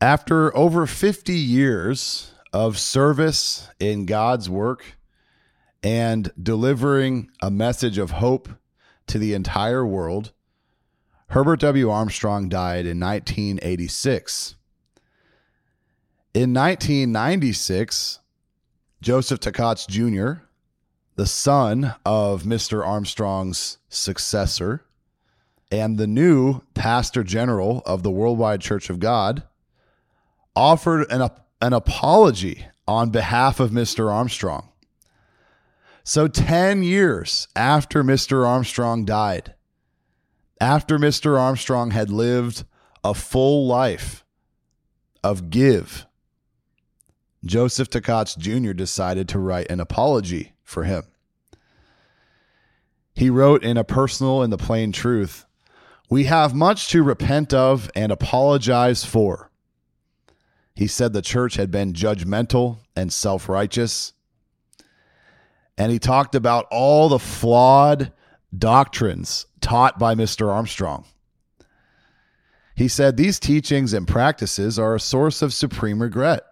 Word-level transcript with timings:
After 0.00 0.54
over 0.56 0.86
50 0.86 1.32
years 1.34 2.32
of 2.52 2.78
service 2.78 3.68
in 3.80 4.06
God's 4.06 4.50
work 4.50 4.96
and 5.82 6.30
delivering 6.40 7.30
a 7.40 7.50
message 7.50 7.98
of 7.98 8.12
hope 8.12 8.48
to 9.06 9.18
the 9.18 9.34
entire 9.34 9.86
world, 9.86 10.32
Herbert 11.28 11.60
W. 11.60 11.90
Armstrong 11.90 12.48
died 12.48 12.86
in 12.86 13.00
1986. 13.00 14.56
In 16.34 16.52
1996, 16.52 18.20
Joseph 19.00 19.40
Tkach 19.40 19.86
Jr., 19.88 20.44
the 21.16 21.26
son 21.26 21.94
of 22.04 22.42
Mr. 22.42 22.84
Armstrong's 22.86 23.78
successor 23.88 24.84
and 25.70 25.96
the 25.96 26.06
new 26.06 26.60
pastor 26.74 27.22
general 27.22 27.82
of 27.86 28.02
the 28.02 28.10
Worldwide 28.10 28.60
Church 28.60 28.90
of 28.90 28.98
God, 28.98 29.44
offered 30.56 31.10
an, 31.10 31.28
an 31.60 31.72
apology 31.72 32.66
on 32.86 33.10
behalf 33.10 33.60
of 33.60 33.70
Mr. 33.70 34.12
Armstrong. 34.12 34.68
So, 36.02 36.28
10 36.28 36.82
years 36.82 37.48
after 37.56 38.04
Mr. 38.04 38.46
Armstrong 38.46 39.04
died, 39.04 39.54
after 40.60 40.98
Mr. 40.98 41.38
Armstrong 41.38 41.92
had 41.92 42.10
lived 42.10 42.64
a 43.02 43.14
full 43.14 43.66
life 43.66 44.24
of 45.22 45.48
give, 45.48 46.06
Joseph 47.44 47.90
Tkach 47.90 48.36
Jr. 48.38 48.72
decided 48.72 49.28
to 49.28 49.38
write 49.38 49.70
an 49.70 49.80
apology 49.80 50.52
for 50.62 50.84
him. 50.84 51.04
He 53.14 53.30
wrote 53.30 53.62
in 53.62 53.76
a 53.76 53.84
personal 53.84 54.42
and 54.42 54.52
the 54.52 54.58
plain 54.58 54.92
truth 54.92 55.46
We 56.10 56.24
have 56.24 56.54
much 56.54 56.88
to 56.88 57.02
repent 57.02 57.54
of 57.54 57.90
and 57.94 58.10
apologize 58.10 59.04
for. 59.04 59.50
He 60.74 60.86
said 60.86 61.12
the 61.12 61.22
church 61.22 61.54
had 61.54 61.70
been 61.70 61.92
judgmental 61.92 62.78
and 62.96 63.12
self 63.12 63.48
righteous. 63.48 64.12
And 65.78 65.90
he 65.90 65.98
talked 65.98 66.34
about 66.34 66.66
all 66.70 67.08
the 67.08 67.18
flawed 67.18 68.12
doctrines 68.56 69.46
taught 69.60 69.98
by 69.98 70.14
Mr. 70.14 70.52
Armstrong. 70.52 71.04
He 72.76 72.88
said 72.88 73.16
these 73.16 73.38
teachings 73.38 73.92
and 73.92 74.06
practices 74.06 74.78
are 74.78 74.94
a 74.94 75.00
source 75.00 75.42
of 75.42 75.52
supreme 75.52 76.02
regret. 76.02 76.42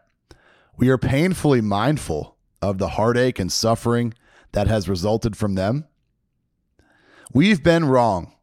We 0.77 0.89
are 0.89 0.99
painfully 0.99 1.61
mindful 1.61 2.37
of 2.61 2.79
the 2.79 2.91
heartache 2.91 3.39
and 3.39 3.51
suffering 3.51 4.15
that 4.53 4.69
has 4.69 4.89
resulted 4.89 5.37
from 5.37 5.55
them. 5.55 5.87
We've 7.33 7.63
been 7.63 7.87
wrong. 7.87 8.35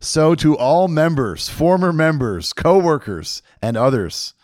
So, 0.00 0.34
to 0.36 0.56
all 0.56 0.88
members, 0.88 1.48
former 1.48 1.92
members, 1.92 2.52
co 2.52 2.78
workers, 2.78 3.40
and 3.60 3.76
others, 3.76 4.34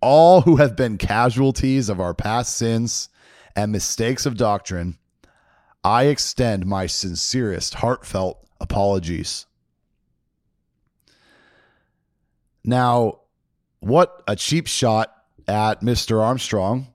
all 0.00 0.42
who 0.42 0.56
have 0.56 0.76
been 0.76 0.98
casualties 0.98 1.88
of 1.88 2.00
our 2.00 2.14
past 2.14 2.56
sins 2.56 3.08
and 3.54 3.72
mistakes 3.72 4.26
of 4.26 4.36
doctrine, 4.36 4.98
I 5.82 6.04
extend 6.04 6.66
my 6.66 6.86
sincerest, 6.86 7.74
heartfelt 7.74 8.44
apologies. 8.60 9.46
Now, 12.64 13.20
what 13.80 14.22
a 14.26 14.34
cheap 14.34 14.66
shot 14.66 15.14
at 15.46 15.80
Mr. 15.80 16.20
Armstrong. 16.20 16.88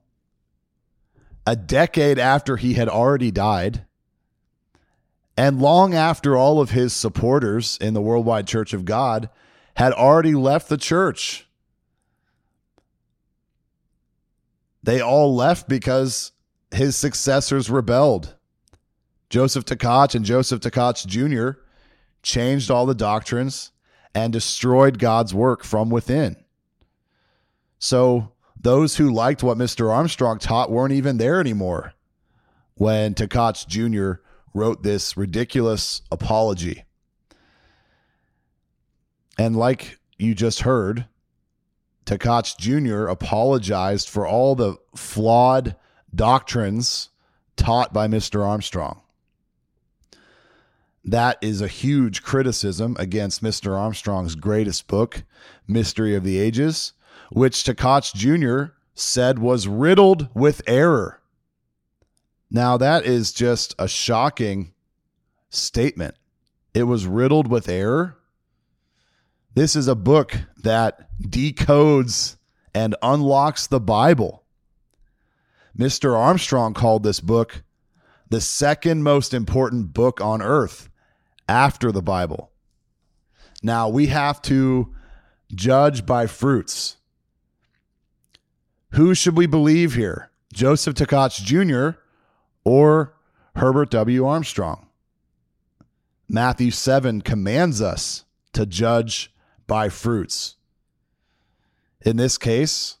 A 1.46 1.56
decade 1.56 2.18
after 2.18 2.56
he 2.56 2.74
had 2.74 2.88
already 2.88 3.30
died, 3.32 3.84
and 5.36 5.60
long 5.60 5.94
after 5.94 6.36
all 6.36 6.60
of 6.60 6.70
his 6.70 6.92
supporters 6.92 7.78
in 7.80 7.94
the 7.94 8.02
Worldwide 8.02 8.46
Church 8.46 8.72
of 8.72 8.84
God 8.84 9.28
had 9.74 9.92
already 9.92 10.34
left 10.34 10.68
the 10.68 10.76
church. 10.76 11.48
They 14.82 15.00
all 15.00 15.34
left 15.34 15.68
because 15.68 16.32
his 16.70 16.96
successors 16.96 17.70
rebelled. 17.70 18.34
Joseph 19.30 19.64
Tkach 19.64 20.14
and 20.14 20.24
Joseph 20.24 20.60
Tkach 20.60 21.06
Jr. 21.06 21.60
changed 22.22 22.70
all 22.70 22.86
the 22.86 22.94
doctrines 22.94 23.72
and 24.14 24.32
destroyed 24.32 24.98
God's 24.98 25.32
work 25.32 25.64
from 25.64 25.88
within. 25.88 26.36
So 27.78 28.32
those 28.60 28.96
who 28.96 29.12
liked 29.12 29.42
what 29.42 29.58
Mr. 29.58 29.90
Armstrong 29.90 30.38
taught 30.38 30.70
weren't 30.70 30.92
even 30.92 31.16
there 31.16 31.40
anymore 31.40 31.94
when 32.74 33.14
Tkach 33.14 33.66
Jr. 33.66 34.20
wrote 34.54 34.82
this 34.82 35.16
ridiculous 35.16 36.02
apology. 36.10 36.84
And 39.38 39.56
like 39.56 39.98
you 40.18 40.34
just 40.34 40.60
heard, 40.60 41.06
Tkach 42.06 42.56
Jr. 42.56 43.06
apologized 43.06 44.08
for 44.08 44.26
all 44.26 44.54
the 44.54 44.76
flawed 44.94 45.76
doctrines 46.14 47.10
taught 47.56 47.92
by 47.92 48.08
Mr. 48.08 48.44
Armstrong. 48.44 49.02
That 51.04 51.38
is 51.40 51.60
a 51.60 51.68
huge 51.68 52.22
criticism 52.22 52.96
against 52.98 53.42
Mr. 53.42 53.76
Armstrong's 53.76 54.34
greatest 54.34 54.86
book, 54.86 55.24
Mystery 55.66 56.14
of 56.14 56.22
the 56.22 56.38
Ages, 56.38 56.92
which 57.30 57.64
Tkach 57.64 58.14
Jr. 58.14 58.74
said 58.94 59.38
was 59.38 59.66
riddled 59.66 60.28
with 60.34 60.62
error. 60.66 61.20
Now, 62.50 62.76
that 62.76 63.04
is 63.04 63.32
just 63.32 63.74
a 63.78 63.88
shocking 63.88 64.74
statement. 65.48 66.14
It 66.74 66.84
was 66.84 67.06
riddled 67.06 67.48
with 67.48 67.68
error. 67.68 68.18
This 69.54 69.76
is 69.76 69.86
a 69.86 69.94
book 69.94 70.34
that 70.62 71.08
decodes 71.20 72.36
and 72.74 72.96
unlocks 73.02 73.66
the 73.66 73.80
Bible. 73.80 74.44
Mr. 75.76 76.16
Armstrong 76.16 76.72
called 76.72 77.02
this 77.02 77.20
book 77.20 77.62
the 78.30 78.40
second 78.40 79.02
most 79.02 79.34
important 79.34 79.92
book 79.92 80.22
on 80.22 80.40
earth 80.40 80.88
after 81.48 81.92
the 81.92 82.00
Bible. 82.02 82.50
Now 83.62 83.90
we 83.90 84.06
have 84.06 84.40
to 84.42 84.94
judge 85.54 86.06
by 86.06 86.26
fruits. 86.26 86.96
Who 88.92 89.14
should 89.14 89.36
we 89.36 89.46
believe 89.46 89.94
here? 89.94 90.30
Joseph 90.52 90.94
Tkach 90.94 91.42
Jr. 91.42 91.98
or 92.64 93.14
Herbert 93.56 93.90
W. 93.90 94.26
Armstrong? 94.26 94.86
Matthew 96.26 96.70
7 96.70 97.20
commands 97.20 97.82
us 97.82 98.24
to 98.54 98.64
judge 98.64 99.31
by 99.66 99.88
fruits. 99.88 100.56
In 102.00 102.16
this 102.16 102.38
case, 102.38 102.96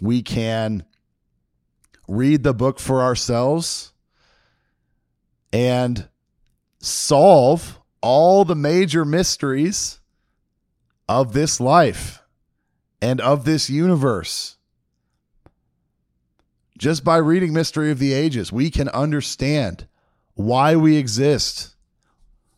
we 0.00 0.22
can 0.22 0.84
read 2.08 2.42
the 2.42 2.54
book 2.54 2.80
for 2.80 3.02
ourselves 3.02 3.92
and 5.52 6.08
solve 6.80 7.78
all 8.00 8.44
the 8.44 8.56
major 8.56 9.04
mysteries 9.04 10.00
of 11.08 11.32
this 11.32 11.60
life 11.60 12.22
and 13.02 13.20
of 13.20 13.44
this 13.44 13.68
universe. 13.70 14.56
Just 16.78 17.04
by 17.04 17.18
reading 17.18 17.52
Mystery 17.52 17.90
of 17.90 17.98
the 17.98 18.12
Ages, 18.12 18.52
we 18.52 18.70
can 18.70 18.88
understand 18.88 19.86
why 20.34 20.76
we 20.76 20.96
exist, 20.96 21.74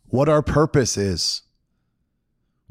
what 0.06 0.28
our 0.28 0.42
purpose 0.42 0.96
is, 0.96 1.42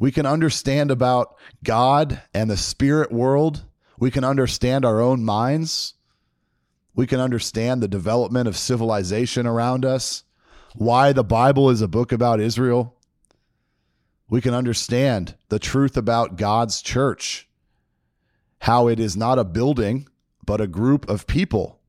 we 0.01 0.11
can 0.11 0.25
understand 0.25 0.89
about 0.89 1.35
God 1.63 2.23
and 2.33 2.49
the 2.49 2.57
spirit 2.57 3.11
world. 3.11 3.65
We 3.99 4.09
can 4.09 4.23
understand 4.23 4.83
our 4.83 4.99
own 4.99 5.23
minds. 5.23 5.93
We 6.95 7.05
can 7.05 7.19
understand 7.19 7.83
the 7.83 7.87
development 7.87 8.47
of 8.47 8.57
civilization 8.57 9.45
around 9.45 9.85
us, 9.85 10.23
why 10.73 11.13
the 11.13 11.23
Bible 11.23 11.69
is 11.69 11.83
a 11.83 11.87
book 11.87 12.11
about 12.11 12.39
Israel. 12.39 12.95
We 14.27 14.41
can 14.41 14.55
understand 14.55 15.35
the 15.49 15.59
truth 15.59 15.95
about 15.95 16.35
God's 16.35 16.81
church, 16.81 17.47
how 18.61 18.87
it 18.87 18.99
is 18.99 19.15
not 19.15 19.37
a 19.37 19.43
building, 19.43 20.07
but 20.43 20.59
a 20.59 20.65
group 20.65 21.07
of 21.07 21.27
people. 21.27 21.79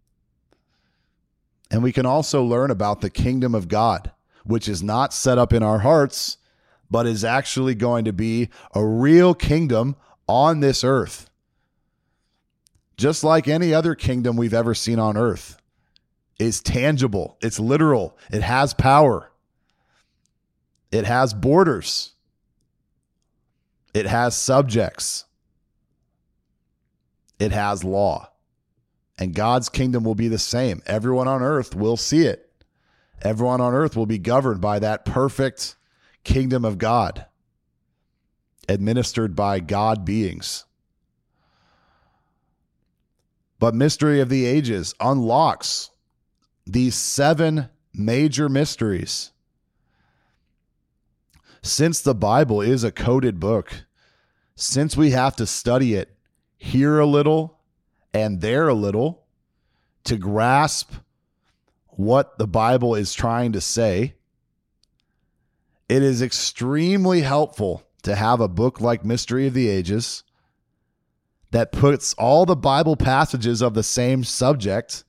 And 1.70 1.82
we 1.82 1.92
can 1.92 2.04
also 2.04 2.44
learn 2.44 2.70
about 2.70 3.00
the 3.00 3.08
kingdom 3.08 3.54
of 3.54 3.68
God, 3.68 4.10
which 4.44 4.68
is 4.68 4.82
not 4.82 5.14
set 5.14 5.38
up 5.38 5.54
in 5.54 5.62
our 5.62 5.78
hearts 5.78 6.36
but 6.92 7.06
is 7.06 7.24
actually 7.24 7.74
going 7.74 8.04
to 8.04 8.12
be 8.12 8.50
a 8.74 8.84
real 8.84 9.34
kingdom 9.34 9.96
on 10.28 10.60
this 10.60 10.84
earth, 10.84 11.30
just 12.98 13.24
like 13.24 13.48
any 13.48 13.72
other 13.72 13.94
kingdom 13.94 14.36
we've 14.36 14.52
ever 14.52 14.74
seen 14.74 14.98
on 14.98 15.16
earth, 15.16 15.56
It's 16.38 16.60
tangible, 16.60 17.38
it's 17.40 17.58
literal, 17.58 18.16
it 18.30 18.42
has 18.42 18.74
power, 18.74 19.32
it 20.92 21.06
has 21.06 21.32
borders, 21.32 22.12
it 23.94 24.04
has 24.04 24.36
subjects, 24.36 25.24
it 27.38 27.52
has 27.52 27.82
law. 27.82 28.28
And 29.18 29.34
God's 29.34 29.68
kingdom 29.68 30.04
will 30.04 30.14
be 30.14 30.28
the 30.28 30.38
same. 30.38 30.82
Everyone 30.84 31.28
on 31.28 31.42
earth 31.42 31.74
will 31.74 31.96
see 31.96 32.26
it. 32.26 32.50
Everyone 33.22 33.60
on 33.60 33.72
earth 33.72 33.96
will 33.96 34.06
be 34.06 34.18
governed 34.18 34.60
by 34.60 34.78
that 34.80 35.04
perfect 35.04 35.76
kingdom 36.24 36.64
of 36.64 36.78
God, 36.78 37.26
administered 38.68 39.34
by 39.34 39.60
God 39.60 40.04
beings. 40.04 40.64
But 43.58 43.74
Mystery 43.74 44.20
of 44.20 44.28
the 44.28 44.44
Ages 44.44 44.94
unlocks 44.98 45.90
these 46.66 46.94
seven 46.94 47.68
major 47.94 48.48
mysteries. 48.48 49.30
Since 51.62 52.00
the 52.00 52.14
Bible 52.14 52.60
is 52.60 52.82
a 52.82 52.90
coded 52.90 53.38
book, 53.38 53.84
since 54.56 54.96
we 54.96 55.10
have 55.10 55.36
to 55.36 55.46
study 55.46 55.94
it 55.94 56.16
here 56.58 56.98
a 56.98 57.06
little 57.06 57.60
and 58.12 58.40
there 58.40 58.68
a 58.68 58.74
little 58.74 59.24
to 60.04 60.16
grasp 60.16 60.92
what 61.88 62.38
the 62.38 62.46
Bible 62.46 62.94
is 62.94 63.14
trying 63.14 63.52
to 63.52 63.60
say, 63.60 64.14
it 65.92 66.02
is 66.02 66.22
extremely 66.22 67.20
helpful 67.20 67.82
to 68.02 68.14
have 68.16 68.40
a 68.40 68.48
book 68.48 68.80
like 68.80 69.04
Mystery 69.04 69.46
of 69.46 69.52
the 69.52 69.68
Ages 69.68 70.24
that 71.50 71.70
puts 71.70 72.14
all 72.14 72.46
the 72.46 72.56
Bible 72.56 72.96
passages 72.96 73.60
of 73.60 73.74
the 73.74 73.82
same 73.82 74.24
subject 74.24 75.04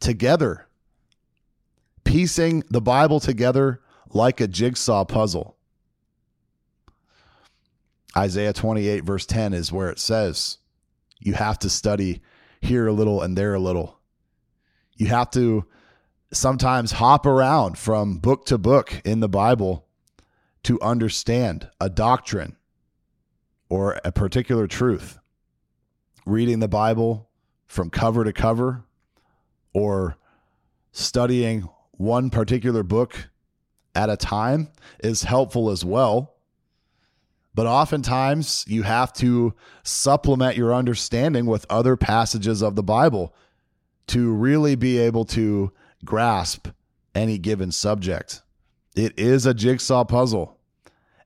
together, 0.00 0.68
piecing 2.04 2.62
the 2.70 2.80
Bible 2.80 3.20
together 3.20 3.82
like 4.08 4.40
a 4.40 4.48
jigsaw 4.48 5.04
puzzle. 5.04 5.54
Isaiah 8.16 8.54
28, 8.54 9.04
verse 9.04 9.26
10 9.26 9.52
is 9.52 9.70
where 9.70 9.90
it 9.90 9.98
says, 9.98 10.56
You 11.18 11.34
have 11.34 11.58
to 11.58 11.68
study 11.68 12.22
here 12.62 12.86
a 12.86 12.92
little 12.92 13.20
and 13.20 13.36
there 13.36 13.52
a 13.52 13.60
little. 13.60 13.98
You 14.94 15.08
have 15.08 15.30
to 15.32 15.66
sometimes 16.32 16.92
hop 16.92 17.26
around 17.26 17.76
from 17.76 18.16
book 18.16 18.46
to 18.46 18.56
book 18.56 19.02
in 19.04 19.20
the 19.20 19.28
Bible 19.28 19.85
to 20.66 20.80
understand 20.80 21.70
a 21.80 21.88
doctrine 21.88 22.56
or 23.68 24.00
a 24.04 24.10
particular 24.10 24.66
truth. 24.66 25.16
Reading 26.24 26.58
the 26.58 26.66
Bible 26.66 27.28
from 27.68 27.88
cover 27.88 28.24
to 28.24 28.32
cover 28.32 28.82
or 29.72 30.16
studying 30.90 31.68
one 31.92 32.30
particular 32.30 32.82
book 32.82 33.28
at 33.94 34.10
a 34.10 34.16
time 34.16 34.68
is 35.04 35.22
helpful 35.22 35.70
as 35.70 35.84
well. 35.84 36.34
But 37.54 37.68
oftentimes 37.68 38.64
you 38.66 38.82
have 38.82 39.12
to 39.14 39.54
supplement 39.84 40.56
your 40.56 40.74
understanding 40.74 41.46
with 41.46 41.64
other 41.70 41.96
passages 41.96 42.60
of 42.60 42.74
the 42.74 42.82
Bible 42.82 43.32
to 44.08 44.32
really 44.32 44.74
be 44.74 44.98
able 44.98 45.26
to 45.26 45.70
grasp 46.04 46.66
any 47.14 47.38
given 47.38 47.70
subject. 47.70 48.42
It 48.96 49.16
is 49.16 49.46
a 49.46 49.54
jigsaw 49.54 50.04
puzzle, 50.04 50.55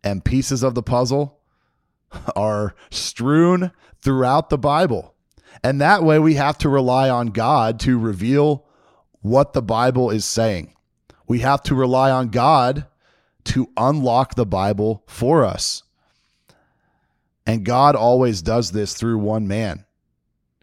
and 0.02 0.24
pieces 0.24 0.62
of 0.62 0.74
the 0.74 0.82
puzzle 0.82 1.38
are 2.34 2.74
strewn 2.90 3.72
throughout 4.02 4.50
the 4.50 4.58
Bible. 4.58 5.14
And 5.62 5.80
that 5.80 6.02
way, 6.02 6.18
we 6.18 6.34
have 6.34 6.58
to 6.58 6.68
rely 6.68 7.10
on 7.10 7.28
God 7.28 7.78
to 7.80 7.98
reveal 7.98 8.66
what 9.20 9.52
the 9.52 9.62
Bible 9.62 10.10
is 10.10 10.24
saying. 10.24 10.74
We 11.28 11.40
have 11.40 11.62
to 11.64 11.74
rely 11.74 12.10
on 12.10 12.28
God 12.28 12.86
to 13.44 13.70
unlock 13.76 14.34
the 14.34 14.46
Bible 14.46 15.04
for 15.06 15.44
us. 15.44 15.82
And 17.46 17.64
God 17.64 17.96
always 17.96 18.42
does 18.42 18.72
this 18.72 18.94
through 18.94 19.18
one 19.18 19.48
man. 19.48 19.84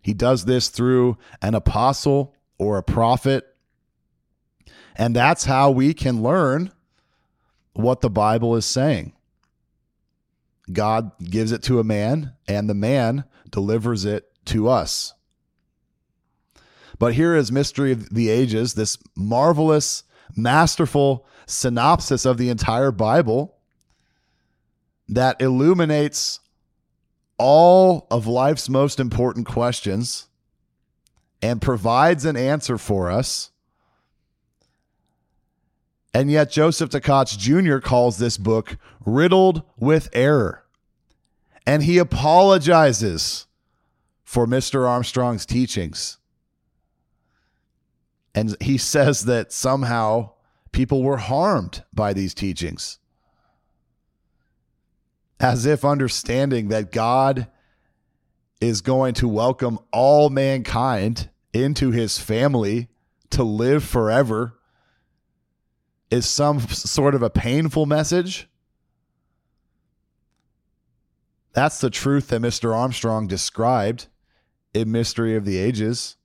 He 0.01 0.13
does 0.13 0.45
this 0.45 0.69
through 0.69 1.17
an 1.41 1.53
apostle 1.53 2.33
or 2.57 2.77
a 2.77 2.83
prophet. 2.83 3.45
And 4.95 5.15
that's 5.15 5.45
how 5.45 5.69
we 5.71 5.93
can 5.93 6.23
learn 6.23 6.71
what 7.73 8.01
the 8.01 8.09
Bible 8.09 8.55
is 8.55 8.65
saying. 8.65 9.13
God 10.71 11.11
gives 11.19 11.51
it 11.51 11.63
to 11.63 11.79
a 11.79 11.83
man, 11.83 12.33
and 12.47 12.69
the 12.69 12.73
man 12.73 13.23
delivers 13.49 14.05
it 14.05 14.25
to 14.45 14.67
us. 14.67 15.13
But 16.99 17.13
here 17.13 17.35
is 17.35 17.51
Mystery 17.51 17.91
of 17.91 18.09
the 18.09 18.29
Ages, 18.29 18.73
this 18.73 18.97
marvelous, 19.15 20.03
masterful 20.35 21.25
synopsis 21.45 22.25
of 22.25 22.37
the 22.37 22.49
entire 22.49 22.91
Bible 22.91 23.55
that 25.07 25.41
illuminates 25.41 26.39
all 27.37 28.07
of 28.09 28.27
life's 28.27 28.67
most 28.67 28.99
important 28.99 29.45
questions 29.45 30.27
and 31.41 31.61
provides 31.61 32.25
an 32.25 32.35
answer 32.35 32.77
for 32.77 33.11
us. 33.11 33.51
And 36.17 36.31
yet, 36.31 36.49
Joseph 36.49 36.89
Tkach 36.89 37.37
Jr. 37.37 37.77
calls 37.77 38.17
this 38.17 38.39
book 38.39 38.77
riddled 39.05 39.61
with 39.77 40.09
error. 40.13 40.63
And 41.63 41.83
he 41.83 41.99
apologizes 41.99 43.45
for 44.23 44.47
Mr. 44.47 44.89
Armstrong's 44.89 45.45
teachings. 45.45 46.17
And 48.33 48.57
he 48.59 48.79
says 48.79 49.25
that 49.25 49.53
somehow 49.53 50.31
people 50.71 51.03
were 51.03 51.17
harmed 51.17 51.83
by 51.93 52.13
these 52.13 52.33
teachings 52.33 52.97
as 55.39 55.67
if 55.67 55.85
understanding 55.85 56.69
that 56.69 56.91
God 56.91 57.45
is 58.59 58.81
going 58.81 59.13
to 59.13 59.27
welcome 59.27 59.77
all 59.93 60.31
mankind 60.31 61.29
into 61.53 61.91
his 61.91 62.17
family 62.17 62.87
to 63.29 63.43
live 63.43 63.83
forever 63.83 64.56
is 66.09 66.25
some 66.25 66.59
sort 66.59 67.15
of 67.15 67.21
a 67.21 67.29
painful 67.29 67.85
message. 67.85 68.47
That's 71.53 71.79
the 71.79 71.89
truth 71.89 72.27
that 72.29 72.41
Mr. 72.41 72.75
Armstrong 72.75 73.27
described 73.27 74.07
in 74.73 74.91
Mystery 74.91 75.35
of 75.35 75.43
the 75.43 75.57
Ages. 75.57 76.15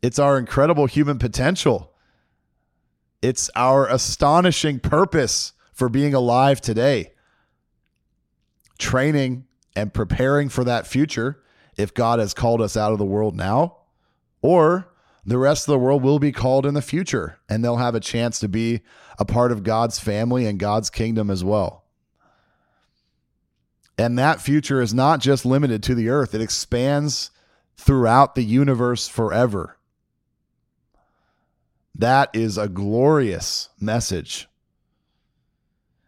It's 0.00 0.18
our 0.18 0.38
incredible 0.38 0.86
human 0.86 1.18
potential. 1.18 1.92
It's 3.20 3.50
our 3.54 3.86
astonishing 3.88 4.80
purpose 4.80 5.52
for 5.72 5.88
being 5.88 6.14
alive 6.14 6.60
today 6.60 7.12
training 8.78 9.46
and 9.76 9.94
preparing 9.94 10.48
for 10.48 10.64
that 10.64 10.86
future 10.86 11.40
if 11.76 11.94
God 11.94 12.18
has 12.18 12.34
called 12.34 12.60
us 12.60 12.76
out 12.76 12.92
of 12.92 12.98
the 12.98 13.04
world 13.04 13.36
now, 13.36 13.76
or 14.42 14.91
the 15.24 15.38
rest 15.38 15.68
of 15.68 15.72
the 15.72 15.78
world 15.78 16.02
will 16.02 16.18
be 16.18 16.32
called 16.32 16.66
in 16.66 16.74
the 16.74 16.82
future 16.82 17.38
and 17.48 17.62
they'll 17.62 17.76
have 17.76 17.94
a 17.94 18.00
chance 18.00 18.40
to 18.40 18.48
be 18.48 18.80
a 19.18 19.24
part 19.24 19.52
of 19.52 19.62
God's 19.62 19.98
family 19.98 20.46
and 20.46 20.58
God's 20.58 20.90
kingdom 20.90 21.30
as 21.30 21.44
well. 21.44 21.84
And 23.98 24.18
that 24.18 24.40
future 24.40 24.80
is 24.80 24.92
not 24.92 25.20
just 25.20 25.46
limited 25.46 25.82
to 25.84 25.94
the 25.94 26.08
earth, 26.08 26.34
it 26.34 26.40
expands 26.40 27.30
throughout 27.76 28.34
the 28.34 28.42
universe 28.42 29.06
forever. 29.06 29.76
That 31.94 32.30
is 32.32 32.56
a 32.58 32.68
glorious 32.68 33.68
message. 33.78 34.48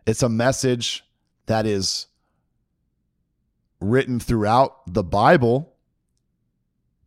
It's 0.07 0.23
a 0.23 0.29
message 0.29 1.05
that 1.47 1.67
is 1.67 2.07
written 3.81 4.19
throughout 4.19 4.93
the 4.93 5.05
Bible, 5.05 5.74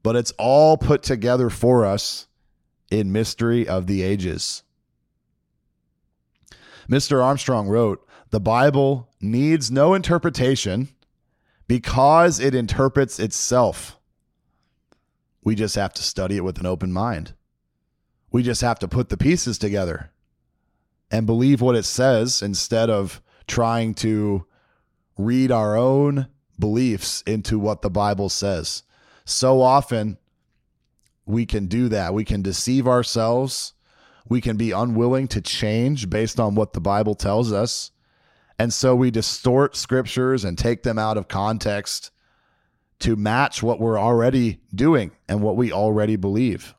but 0.08 0.16
it's 0.16 0.32
all 0.38 0.78
put 0.78 1.04
together 1.04 1.50
for 1.50 1.86
us 1.86 2.28
in 2.90 3.12
Mystery 3.12 3.68
of 3.68 3.88
the 3.88 4.04
Ages. 4.04 4.64
Mr. 6.90 7.22
Armstrong 7.22 7.68
wrote, 7.68 8.08
The 8.30 8.40
Bible 8.40 9.10
needs 9.20 9.70
no 9.70 9.94
interpretation 9.94 10.88
because 11.68 12.40
it 12.40 12.56
interprets 12.56 13.20
itself. 13.20 14.00
We 15.44 15.56
just 15.56 15.76
have 15.76 15.92
to 15.96 16.04
study 16.04 16.38
it 16.38 16.44
with 16.46 16.58
an 16.58 16.66
open 16.66 16.94
mind. 16.94 17.34
We 18.32 18.44
just 18.44 18.62
have 18.62 18.80
to 18.80 18.88
put 18.88 19.10
the 19.10 19.18
pieces 19.18 19.58
together 19.58 20.12
and 21.12 21.26
believe 21.26 21.60
what 21.60 21.76
it 21.76 21.84
says 21.84 22.42
instead 22.42 22.90
of 22.90 23.22
trying 23.46 23.94
to 23.96 24.46
read 25.18 25.52
our 25.52 25.76
own 25.76 26.28
beliefs 26.58 27.24
into 27.24 27.60
what 27.60 27.82
the 27.82 27.90
Bible 27.90 28.30
says. 28.30 28.84
So 29.28 29.62
often 29.62 30.18
we 31.26 31.46
can 31.46 31.68
do 31.68 31.90
that. 31.90 32.14
We 32.14 32.24
can 32.24 32.42
deceive 32.42 32.88
ourselves. 32.88 33.74
We 34.30 34.40
can 34.40 34.56
be 34.56 34.72
unwilling 34.72 35.28
to 35.30 35.42
change 35.42 36.10
based 36.10 36.40
on 36.40 36.56
what 36.56 36.72
the 36.72 36.80
Bible 36.80 37.14
tells 37.14 37.52
us. 37.52 37.92
And 38.58 38.72
so 38.72 38.96
we 38.96 39.12
distort 39.12 39.76
scriptures 39.76 40.46
and 40.46 40.58
take 40.58 40.84
them 40.84 40.98
out 40.98 41.18
of 41.18 41.28
context 41.28 42.10
to 43.00 43.18
match 43.18 43.62
what 43.62 43.82
we're 43.82 44.00
already 44.00 44.62
doing 44.74 45.12
and 45.28 45.42
what 45.42 45.58
we 45.58 45.74
already 45.74 46.16
believe. 46.16 46.74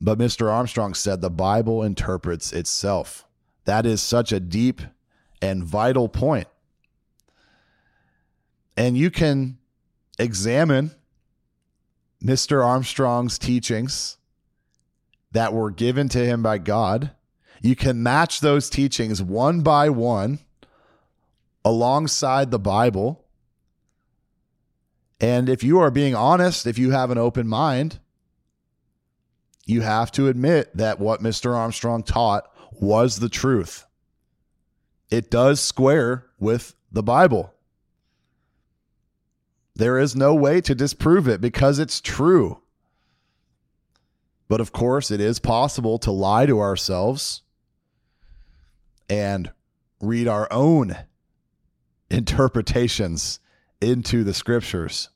But 0.00 0.18
Mr. 0.18 0.48
Armstrong 0.48 0.94
said 0.94 1.20
the 1.20 1.28
Bible 1.28 1.82
interprets 1.82 2.52
itself. 2.52 3.26
That 3.64 3.84
is 3.84 4.00
such 4.00 4.30
a 4.30 4.38
deep 4.38 4.80
and 5.42 5.64
vital 5.64 6.08
point. 6.08 6.46
And 8.76 8.96
you 8.96 9.10
can 9.10 9.58
examine 10.20 10.92
Mr. 12.22 12.64
Armstrong's 12.64 13.38
teachings 13.38 14.16
that 15.32 15.52
were 15.52 15.70
given 15.70 16.08
to 16.10 16.24
him 16.24 16.42
by 16.42 16.58
God. 16.58 17.10
You 17.60 17.74
can 17.74 18.02
match 18.02 18.40
those 18.40 18.70
teachings 18.70 19.22
one 19.22 19.62
by 19.62 19.88
one 19.88 20.38
alongside 21.64 22.50
the 22.50 22.58
Bible. 22.58 23.24
And 25.20 25.48
if 25.48 25.62
you 25.62 25.78
are 25.78 25.90
being 25.90 26.14
honest, 26.14 26.66
if 26.66 26.78
you 26.78 26.90
have 26.90 27.10
an 27.10 27.18
open 27.18 27.46
mind, 27.46 28.00
you 29.64 29.82
have 29.82 30.10
to 30.12 30.28
admit 30.28 30.76
that 30.76 30.98
what 30.98 31.22
Mr. 31.22 31.54
Armstrong 31.54 32.02
taught 32.02 32.44
was 32.72 33.20
the 33.20 33.28
truth. 33.28 33.86
It 35.10 35.30
does 35.30 35.60
square 35.60 36.26
with 36.38 36.74
the 36.90 37.02
Bible. 37.02 37.54
There 39.74 39.98
is 39.98 40.14
no 40.14 40.34
way 40.34 40.60
to 40.60 40.74
disprove 40.74 41.28
it 41.28 41.40
because 41.40 41.78
it's 41.78 42.00
true. 42.00 42.60
But 44.48 44.60
of 44.60 44.72
course, 44.72 45.10
it 45.10 45.20
is 45.20 45.38
possible 45.38 45.98
to 46.00 46.10
lie 46.10 46.46
to 46.46 46.60
ourselves 46.60 47.42
and 49.08 49.50
read 50.00 50.28
our 50.28 50.46
own 50.50 50.96
interpretations 52.10 53.40
into 53.80 54.24
the 54.24 54.34
scriptures. 54.34 55.08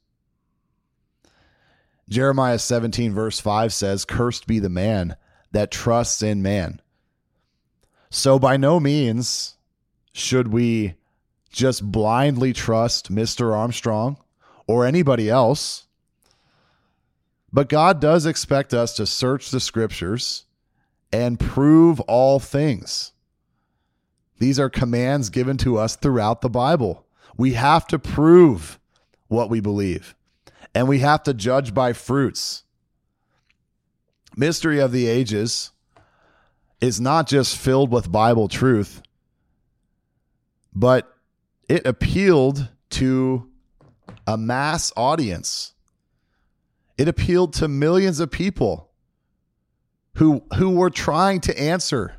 Jeremiah 2.08 2.58
17, 2.58 3.12
verse 3.12 3.40
5 3.40 3.72
says, 3.72 4.04
Cursed 4.04 4.46
be 4.46 4.58
the 4.58 4.68
man 4.70 5.16
that 5.52 5.70
trusts 5.70 6.22
in 6.22 6.40
man. 6.42 6.80
So, 8.10 8.38
by 8.38 8.56
no 8.56 8.78
means 8.78 9.56
should 10.12 10.48
we 10.48 10.94
just 11.50 11.90
blindly 11.90 12.52
trust 12.52 13.12
Mr. 13.12 13.54
Armstrong 13.54 14.16
or 14.66 14.84
anybody 14.84 15.28
else. 15.28 15.86
But 17.52 17.68
God 17.68 18.00
does 18.00 18.26
expect 18.26 18.74
us 18.74 18.94
to 18.96 19.06
search 19.06 19.50
the 19.50 19.60
scriptures 19.60 20.44
and 21.12 21.40
prove 21.40 22.00
all 22.00 22.38
things. 22.38 23.12
These 24.38 24.60
are 24.60 24.68
commands 24.68 25.30
given 25.30 25.56
to 25.58 25.78
us 25.78 25.96
throughout 25.96 26.40
the 26.40 26.50
Bible. 26.50 27.06
We 27.36 27.54
have 27.54 27.86
to 27.88 27.98
prove 27.98 28.78
what 29.28 29.48
we 29.48 29.60
believe, 29.60 30.14
and 30.74 30.88
we 30.88 30.98
have 30.98 31.22
to 31.24 31.34
judge 31.34 31.72
by 31.72 31.92
fruits. 31.92 32.64
Mystery 34.36 34.78
of 34.78 34.92
the 34.92 35.06
Ages 35.06 35.70
is 36.80 37.00
not 37.00 37.26
just 37.26 37.56
filled 37.56 37.90
with 37.90 38.12
Bible 38.12 38.48
truth, 38.48 39.00
but 40.74 41.10
it 41.68 41.86
appealed 41.86 42.68
to 42.90 43.48
a 44.26 44.36
mass 44.36 44.92
audience. 44.96 45.74
It 46.98 47.08
appealed 47.08 47.52
to 47.54 47.68
millions 47.68 48.20
of 48.20 48.30
people 48.30 48.90
who 50.16 50.42
who 50.56 50.70
were 50.70 50.90
trying 50.90 51.40
to 51.42 51.60
answer 51.60 52.14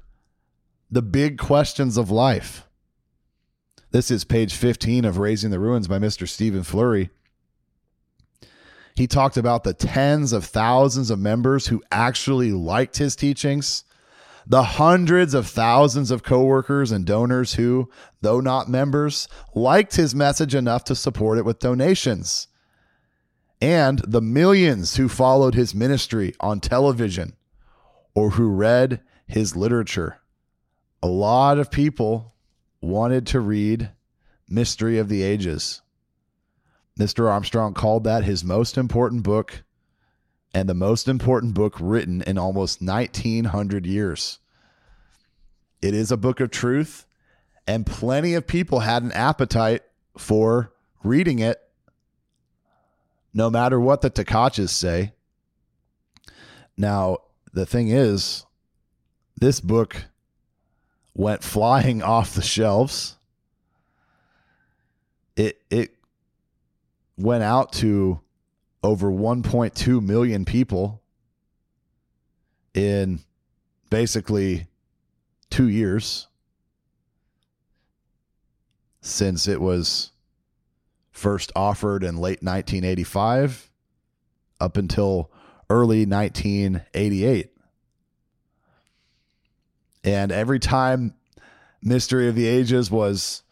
the 0.90 1.02
big 1.02 1.38
questions 1.38 1.98
of 1.98 2.12
life. 2.12 2.68
This 3.92 4.12
is 4.12 4.24
page 4.24 4.54
15 4.54 5.06
of 5.06 5.18
Raising 5.18 5.50
the 5.50 5.60
Ruins 5.60 5.88
by 5.88 5.98
Mr. 5.98 6.28
Stephen 6.28 6.64
Flurry. 6.64 7.10
He 8.96 9.08
talked 9.08 9.38
about 9.38 9.64
the 9.64 9.74
tens 9.74 10.34
of 10.34 10.44
thousands 10.44 11.10
of 11.10 11.20
members 11.20 11.68
who 11.68 11.84
actually 11.92 12.52
liked 12.52 12.98
his 12.98 13.16
teachings, 13.16 13.86
the 14.50 14.64
hundreds 14.64 15.34
of 15.34 15.48
thousands 15.48 16.10
of 16.10 16.24
coworkers 16.24 16.92
and 16.92 17.06
donors 17.06 17.56
who, 17.56 17.90
though 18.22 18.40
not 18.40 18.70
members, 18.70 19.28
liked 19.54 19.96
his 19.96 20.16
message 20.16 20.56
enough 20.56 20.84
to 20.86 20.96
support 20.96 21.38
it 21.38 21.46
with 21.46 21.60
donations, 21.60 22.48
and 23.62 24.00
the 24.08 24.22
millions 24.22 24.96
who 24.96 25.10
followed 25.10 25.56
his 25.56 25.76
ministry 25.76 26.34
on 26.40 26.60
television 26.60 27.36
or 28.16 28.32
who 28.32 28.50
read 28.50 29.02
his 29.28 29.56
literature 29.56 30.22
a 31.02 31.08
lot 31.08 31.60
of 31.60 31.72
people 31.72 32.34
wanted 32.82 33.28
to 33.28 33.40
read 33.40 33.92
Mystery 34.50 34.98
of 34.98 35.10
the 35.10 35.24
Ages. 35.24 35.82
Mr. 37.00 37.30
Armstrong 37.30 37.74
called 37.74 38.04
that 38.04 38.24
his 38.24 38.44
most 38.44 38.78
important 38.78 39.24
book 39.24 39.64
and 40.54 40.68
the 40.68 40.74
most 40.74 41.08
important 41.08 41.54
book 41.54 41.76
written 41.80 42.22
in 42.22 42.38
almost 42.38 42.82
1900 42.82 43.86
years. 43.86 44.40
It 45.82 45.94
is 45.94 46.12
a 46.12 46.18
book 46.18 46.40
of 46.40 46.52
truth, 46.52 47.06
and 47.68 47.86
plenty 47.86 48.34
of 48.34 48.48
people 48.48 48.80
had 48.80 49.04
an 49.04 49.12
appetite 49.12 49.84
for 50.18 50.74
reading 51.04 51.40
it, 51.40 51.62
no 53.34 53.50
matter 53.50 53.80
what 53.80 54.02
the 54.02 54.10
Tkachs 54.10 54.70
say. 54.70 55.14
Now, 56.76 57.20
the 57.54 57.66
thing 57.66 57.90
is, 57.90 58.46
this 59.36 59.60
book 59.60 60.06
went 61.14 61.44
flying 61.44 62.02
off 62.04 62.34
the 62.34 62.42
shelves. 62.42 63.18
It 65.36 65.62
it 65.70 65.96
went 67.18 67.44
out 67.44 67.74
to 67.74 68.22
over 68.88 69.12
1.2 69.12 70.02
million 70.02 70.46
people 70.46 71.02
in 72.74 73.20
basically 73.90 74.66
2 75.50 75.68
years 75.68 76.28
since 79.02 79.46
it 79.46 79.60
was 79.60 80.12
first 81.12 81.52
offered 81.54 82.02
in 82.02 82.16
late 82.16 82.42
1985 82.42 83.70
up 84.62 84.78
until 84.78 85.30
early 85.70 86.06
1988. 86.06 87.52
And 90.06 90.32
every 90.32 90.60
time 90.60 91.14
Mystery 91.82 92.30
of 92.30 92.36
the 92.36 92.48
Ages 92.48 92.90
was 92.90 93.44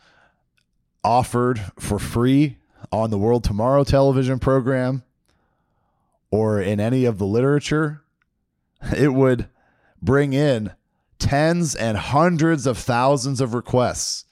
offered 1.04 1.60
for 1.78 2.00
free 2.00 2.58
on 2.90 3.10
the 3.10 3.18
World 3.18 3.44
Tomorrow 3.44 3.84
television 3.84 4.40
program 4.40 5.04
or 6.36 6.62
in 6.62 6.80
any 6.80 7.06
of 7.06 7.18
the 7.18 7.26
literature, 7.26 8.04
it 8.96 9.14
would 9.14 9.48
bring 10.02 10.34
in 10.34 10.72
tens 11.18 11.76
and 11.76 11.98
hundreds 11.98 12.68
of 12.68 12.78
thousands 12.78 13.42
of 13.42 13.54
requests. 13.54 14.26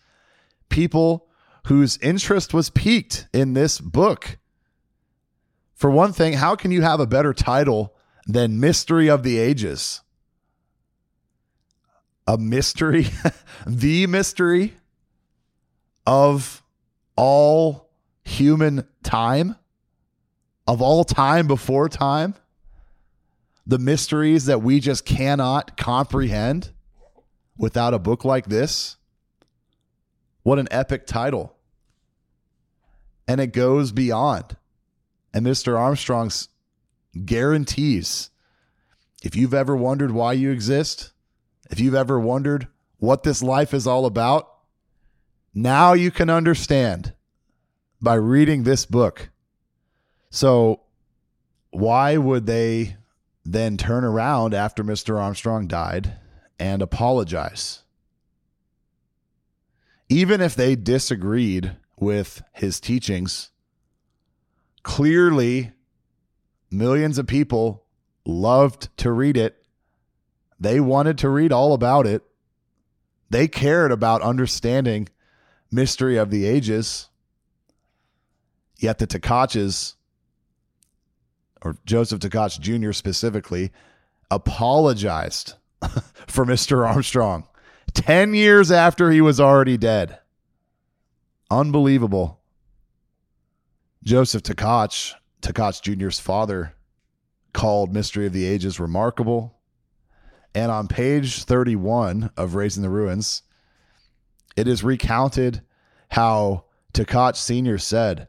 People 0.69 1.27
whose 1.67 1.97
interest 1.97 2.53
was 2.53 2.69
piqued 2.69 3.27
in 3.33 3.53
this 3.53 3.79
book. 3.79 4.37
For 5.75 5.89
one 5.89 6.13
thing, 6.13 6.33
how 6.33 6.55
can 6.55 6.71
you 6.71 6.81
have 6.81 6.99
a 6.99 7.07
better 7.07 7.33
title 7.33 7.95
than 8.27 8.59
Mystery 8.59 9.09
of 9.09 9.23
the 9.23 9.39
Ages? 9.39 10.01
a 12.27 12.37
mystery, 12.37 13.07
the 13.67 14.07
mystery 14.07 14.73
of 16.05 16.63
all 17.15 17.89
human 18.23 18.87
time, 19.03 19.55
of 20.67 20.81
all 20.81 21.03
time 21.03 21.47
before 21.47 21.89
time, 21.89 22.35
the 23.65 23.79
mysteries 23.79 24.45
that 24.45 24.61
we 24.61 24.79
just 24.79 25.05
cannot 25.05 25.77
comprehend 25.77 26.71
without 27.57 27.93
a 27.93 27.99
book 27.99 28.25
like 28.25 28.47
this. 28.47 28.97
What 30.43 30.59
an 30.59 30.67
epic 30.71 31.05
title. 31.05 31.55
And 33.27 33.39
it 33.39 33.53
goes 33.53 33.91
beyond. 33.91 34.57
And 35.33 35.45
Mr. 35.45 35.77
Armstrong's 35.77 36.49
guarantees 37.25 38.29
if 39.23 39.37
you've 39.37 39.53
ever 39.53 39.75
wondered 39.75 40.11
why 40.11 40.33
you 40.33 40.51
exist, 40.51 41.13
if 41.71 41.79
you've 41.79 41.95
ever 41.95 42.19
wondered 42.19 42.67
what 42.97 43.23
this 43.23 43.41
life 43.41 43.73
is 43.73 43.87
all 43.87 44.05
about, 44.05 44.49
now 45.53 45.93
you 45.93 46.11
can 46.11 46.29
understand 46.29 47.13
by 48.01 48.15
reading 48.15 48.63
this 48.63 48.85
book. 48.85 49.29
So, 50.33 50.81
why 51.71 52.17
would 52.17 52.45
they 52.45 52.97
then 53.45 53.77
turn 53.77 54.03
around 54.03 54.53
after 54.53 54.83
Mr. 54.83 55.19
Armstrong 55.19 55.67
died 55.67 56.17
and 56.59 56.81
apologize? 56.81 57.83
Even 60.09 60.41
if 60.41 60.55
they 60.55 60.75
disagreed 60.75 61.75
with 61.97 62.43
his 62.51 62.79
teachings, 62.79 63.51
clearly 64.83 65.71
millions 66.69 67.17
of 67.17 67.27
people 67.27 67.85
loved 68.25 68.89
to 68.97 69.11
read 69.11 69.37
it 69.37 69.63
they 70.63 70.79
wanted 70.79 71.17
to 71.17 71.29
read 71.29 71.51
all 71.51 71.73
about 71.73 72.07
it. 72.07 72.23
They 73.29 73.49
cared 73.49 73.91
about 73.91 74.21
understanding 74.21 75.09
mystery 75.69 76.15
of 76.15 76.29
the 76.29 76.45
ages. 76.45 77.09
Yet 78.77 78.99
the 78.99 79.05
Tkaches, 79.05 79.95
or 81.63 81.77
Joseph 81.85 82.19
Tkach 82.19 82.59
Jr. 82.59 82.91
specifically, 82.91 83.71
apologized 84.29 85.53
for 86.27 86.45
Mr. 86.45 86.87
Armstrong 86.87 87.47
10 87.93 88.33
years 88.33 88.71
after 88.71 89.11
he 89.11 89.21
was 89.21 89.39
already 89.39 89.77
dead. 89.77 90.19
Unbelievable. 91.49 92.39
Joseph 94.03 94.43
Tkach, 94.43 95.13
Tkach 95.41 95.81
Jr.'s 95.81 96.19
father, 96.19 96.73
called 97.53 97.93
Mystery 97.93 98.25
of 98.25 98.33
the 98.33 98.45
Ages 98.45 98.79
remarkable. 98.79 99.59
And 100.55 100.71
on 100.71 100.87
page 100.87 101.43
31 101.43 102.31
of 102.35 102.55
Raising 102.55 102.83
the 102.83 102.89
Ruins, 102.89 103.43
it 104.55 104.67
is 104.67 104.83
recounted 104.83 105.61
how 106.09 106.65
Tkach 106.93 107.35
Sr. 107.35 107.77
said, 107.77 108.27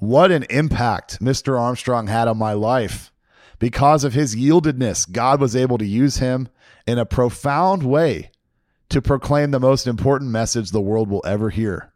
What 0.00 0.32
an 0.32 0.44
impact 0.48 1.20
Mr. 1.20 1.60
Armstrong 1.60 2.06
had 2.06 2.26
on 2.26 2.38
my 2.38 2.54
life. 2.54 3.12
Because 3.58 4.02
of 4.02 4.14
his 4.14 4.34
yieldedness, 4.34 5.12
God 5.12 5.42
was 5.42 5.54
able 5.54 5.76
to 5.76 5.84
use 5.84 6.16
him 6.16 6.48
in 6.86 6.98
a 6.98 7.04
profound 7.04 7.82
way 7.82 8.30
to 8.88 9.02
proclaim 9.02 9.50
the 9.50 9.60
most 9.60 9.86
important 9.86 10.30
message 10.30 10.70
the 10.70 10.80
world 10.80 11.10
will 11.10 11.22
ever 11.26 11.50
hear. 11.50 11.92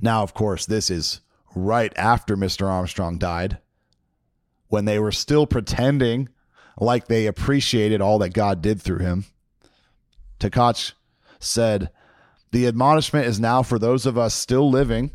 Now, 0.00 0.22
of 0.22 0.32
course, 0.32 0.64
this 0.64 0.88
is 0.88 1.20
right 1.54 1.92
after 1.96 2.34
Mr. 2.34 2.66
Armstrong 2.66 3.18
died, 3.18 3.58
when 4.68 4.86
they 4.86 4.98
were 4.98 5.12
still 5.12 5.46
pretending 5.46 6.30
like 6.78 7.08
they 7.08 7.26
appreciated 7.26 8.00
all 8.00 8.18
that 8.20 8.30
God 8.30 8.62
did 8.62 8.80
through 8.80 9.00
him. 9.00 9.26
Tkach 10.40 10.94
said, 11.40 11.90
The 12.52 12.66
admonishment 12.66 13.26
is 13.26 13.38
now 13.38 13.62
for 13.62 13.78
those 13.78 14.06
of 14.06 14.16
us 14.16 14.32
still 14.32 14.70
living 14.70 15.10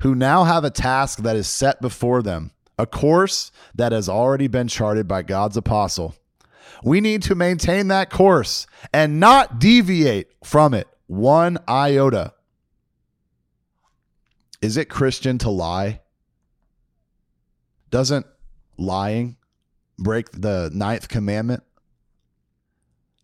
who 0.00 0.14
now 0.14 0.44
have 0.44 0.64
a 0.64 0.70
task 0.70 1.20
that 1.20 1.36
is 1.36 1.48
set 1.48 1.80
before 1.80 2.22
them, 2.22 2.52
a 2.78 2.86
course 2.86 3.50
that 3.74 3.92
has 3.92 4.08
already 4.08 4.46
been 4.46 4.68
charted 4.68 5.08
by 5.08 5.22
God's 5.22 5.56
apostle. 5.56 6.14
We 6.84 7.00
need 7.00 7.22
to 7.22 7.34
maintain 7.34 7.88
that 7.88 8.10
course 8.10 8.66
and 8.92 9.18
not 9.18 9.58
deviate 9.58 10.28
from 10.44 10.74
it 10.74 10.86
one 11.06 11.58
iota. 11.68 12.34
Is 14.62 14.76
it 14.76 14.88
Christian 14.88 15.38
to 15.38 15.50
lie? 15.50 16.00
Doesn't 17.90 18.26
lying 18.76 19.36
break 19.98 20.30
the 20.30 20.70
ninth 20.72 21.08
commandment? 21.08 21.62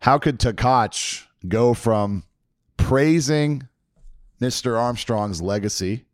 How 0.01 0.19
could 0.19 0.39
Tkach 0.39 1.27
go 1.47 1.75
from 1.75 2.25
praising 2.77 3.69
Mr. 4.41 4.79
Armstrong's 4.79 5.41
legacy 5.41 6.05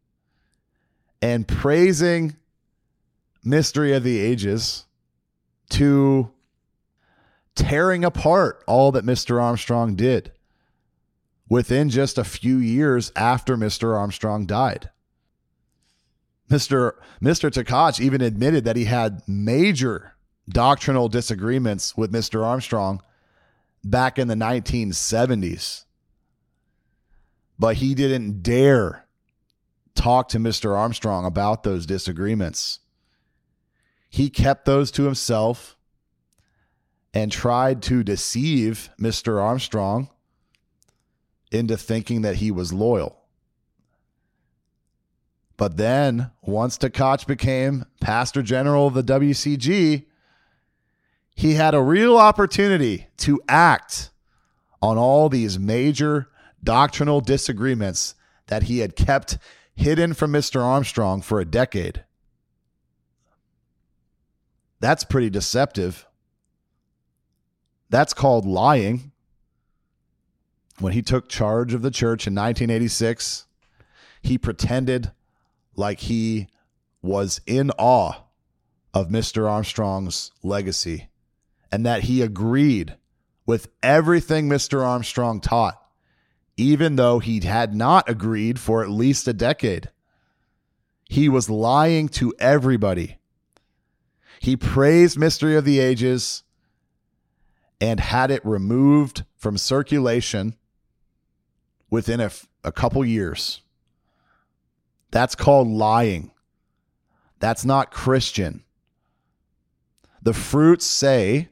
and 1.22 1.46
praising 1.46 2.36
Mystery 3.42 3.92
of 3.92 4.02
the 4.02 4.18
Ages 4.18 4.84
to 5.70 6.30
tearing 7.54 8.04
apart 8.04 8.62
all 8.66 8.92
that 8.92 9.04
Mr. 9.04 9.42
Armstrong 9.42 9.94
did 9.94 10.32
within 11.48 11.90
just 11.90 12.18
a 12.18 12.24
few 12.24 12.58
years 12.58 13.12
after 13.16 13.56
Mr. 13.56 13.96
Armstrong 13.96 14.46
died? 14.46 14.90
Mr. 16.50 16.94
Mr. 17.22 17.50
Tkach 17.50 18.00
even 18.00 18.20
admitted 18.20 18.64
that 18.64 18.76
he 18.76 18.86
had 18.86 19.22
major 19.28 20.14
doctrinal 20.48 21.08
disagreements 21.08 21.96
with 21.96 22.12
Mr. 22.12 22.44
Armstrong 22.44 23.00
back 23.84 24.18
in 24.18 24.28
the 24.28 24.34
1970s. 24.34 25.84
But 27.58 27.76
he 27.76 27.94
didn't 27.94 28.42
dare 28.42 29.04
talk 29.94 30.28
to 30.30 30.38
Mr. 30.38 30.76
Armstrong 30.76 31.24
about 31.24 31.62
those 31.62 31.86
disagreements. 31.86 32.80
He 34.08 34.28
kept 34.30 34.64
those 34.64 34.90
to 34.92 35.04
himself 35.04 35.76
and 37.12 37.30
tried 37.30 37.82
to 37.82 38.02
deceive 38.02 38.90
Mr. 39.00 39.40
Armstrong 39.42 40.08
into 41.50 41.76
thinking 41.76 42.22
that 42.22 42.36
he 42.36 42.50
was 42.50 42.72
loyal. 42.72 43.18
But 45.56 45.76
then, 45.76 46.30
once 46.40 46.78
Tkach 46.78 47.26
became 47.26 47.84
pastor 48.00 48.42
general 48.42 48.86
of 48.86 48.94
the 48.94 49.02
WCG, 49.02 50.06
he 51.34 51.54
had 51.54 51.74
a 51.74 51.82
real 51.82 52.16
opportunity 52.16 53.08
to 53.18 53.40
act 53.48 54.10
on 54.80 54.96
all 54.96 55.28
these 55.28 55.58
major 55.58 56.28
doctrinal 56.62 57.20
disagreements 57.20 58.14
that 58.46 58.64
he 58.64 58.78
had 58.78 58.96
kept 58.96 59.38
hidden 59.80 60.12
from 60.14 60.32
Mr. 60.32 60.62
Armstrong 60.62 61.22
for 61.22 61.40
a 61.40 61.44
decade. 61.44 62.04
That's 64.78 65.04
pretty 65.04 65.30
deceptive. 65.30 66.06
That's 67.88 68.14
called 68.14 68.46
lying. 68.46 69.12
When 70.78 70.92
he 70.92 71.02
took 71.02 71.28
charge 71.28 71.74
of 71.74 71.82
the 71.82 71.90
church 71.90 72.26
in 72.26 72.34
1986, 72.34 73.46
he 74.22 74.38
pretended 74.38 75.12
like 75.76 76.00
he 76.00 76.48
was 77.02 77.40
in 77.46 77.70
awe 77.78 78.24
of 78.92 79.08
Mr. 79.08 79.48
Armstrong's 79.48 80.30
legacy 80.42 81.08
and 81.72 81.86
that 81.86 82.04
he 82.04 82.20
agreed 82.20 82.96
with 83.46 83.68
everything 83.82 84.48
Mr. 84.48 84.84
Armstrong 84.84 85.40
taught, 85.40 85.79
even 86.56 86.96
though 86.96 87.18
he 87.18 87.40
had 87.40 87.74
not 87.74 88.08
agreed 88.08 88.58
for 88.58 88.82
at 88.82 88.90
least 88.90 89.26
a 89.28 89.32
decade. 89.32 89.90
He 91.08 91.28
was 91.28 91.50
lying 91.50 92.08
to 92.10 92.32
everybody. 92.38 93.18
He 94.40 94.56
praised 94.56 95.18
Mystery 95.18 95.56
of 95.56 95.64
the 95.64 95.80
Ages 95.80 96.44
and 97.80 97.98
had 97.98 98.30
it 98.30 98.44
removed 98.44 99.24
from 99.36 99.56
circulation 99.56 100.54
within 101.90 102.20
a, 102.20 102.30
a 102.62 102.70
couple 102.70 103.04
years. 103.04 103.62
That's 105.10 105.34
called 105.34 105.68
lying. 105.68 106.30
That's 107.38 107.64
not 107.64 107.90
Christian. 107.90 108.62
The 110.22 110.34
fruits 110.34 110.86
say 110.86 111.48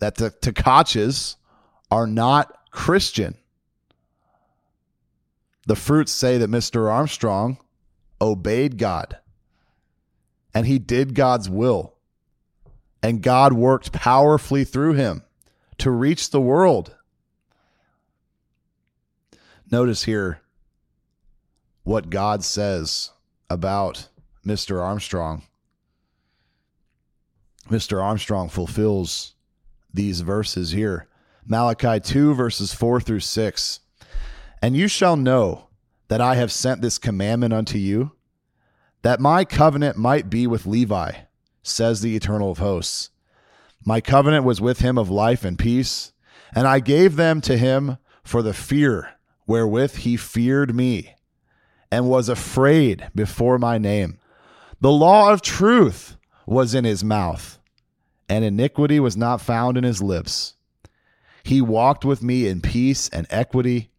that 0.00 0.16
the 0.16 0.30
Tkaches 0.30 1.36
are 1.90 2.06
not 2.06 2.70
Christian. 2.70 3.36
The 5.70 5.76
fruits 5.76 6.10
say 6.10 6.36
that 6.36 6.50
Mr. 6.50 6.90
Armstrong 6.90 7.56
obeyed 8.20 8.76
God 8.76 9.18
and 10.52 10.66
he 10.66 10.80
did 10.80 11.14
God's 11.14 11.48
will. 11.48 11.94
And 13.04 13.22
God 13.22 13.52
worked 13.52 13.92
powerfully 13.92 14.64
through 14.64 14.94
him 14.94 15.22
to 15.78 15.92
reach 15.92 16.30
the 16.30 16.40
world. 16.40 16.96
Notice 19.70 20.02
here 20.02 20.40
what 21.84 22.10
God 22.10 22.42
says 22.42 23.12
about 23.48 24.08
Mr. 24.44 24.82
Armstrong. 24.82 25.44
Mr. 27.68 28.02
Armstrong 28.02 28.48
fulfills 28.48 29.34
these 29.94 30.22
verses 30.22 30.72
here 30.72 31.06
Malachi 31.46 32.00
2, 32.00 32.34
verses 32.34 32.74
4 32.74 33.00
through 33.00 33.20
6. 33.20 33.80
And 34.62 34.76
you 34.76 34.88
shall 34.88 35.16
know 35.16 35.68
that 36.08 36.20
I 36.20 36.34
have 36.34 36.52
sent 36.52 36.82
this 36.82 36.98
commandment 36.98 37.52
unto 37.52 37.78
you, 37.78 38.12
that 39.02 39.20
my 39.20 39.44
covenant 39.44 39.96
might 39.96 40.28
be 40.28 40.46
with 40.46 40.66
Levi, 40.66 41.12
says 41.62 42.00
the 42.00 42.16
Eternal 42.16 42.50
of 42.50 42.58
hosts. 42.58 43.10
My 43.84 44.00
covenant 44.00 44.44
was 44.44 44.60
with 44.60 44.80
him 44.80 44.98
of 44.98 45.08
life 45.08 45.44
and 45.44 45.58
peace, 45.58 46.12
and 46.54 46.66
I 46.66 46.80
gave 46.80 47.16
them 47.16 47.40
to 47.42 47.56
him 47.56 47.96
for 48.22 48.42
the 48.42 48.52
fear 48.52 49.14
wherewith 49.46 49.96
he 49.96 50.16
feared 50.16 50.74
me 50.74 51.14
and 51.90 52.08
was 52.08 52.28
afraid 52.28 53.08
before 53.14 53.58
my 53.58 53.78
name. 53.78 54.18
The 54.80 54.92
law 54.92 55.32
of 55.32 55.42
truth 55.42 56.16
was 56.46 56.74
in 56.74 56.84
his 56.84 57.02
mouth, 57.02 57.58
and 58.28 58.44
iniquity 58.44 59.00
was 59.00 59.16
not 59.16 59.40
found 59.40 59.76
in 59.76 59.84
his 59.84 60.02
lips. 60.02 60.54
He 61.42 61.60
walked 61.60 62.04
with 62.04 62.22
me 62.22 62.46
in 62.46 62.60
peace 62.60 63.08
and 63.08 63.26
equity, 63.30 63.90